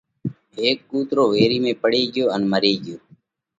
[0.25, 2.97] ان ھيڪ ڪُوترو ويري ۾ پڙي ڳيو ان مري ڳيو۔